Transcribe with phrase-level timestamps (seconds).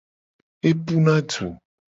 [0.69, 1.47] Epuna du.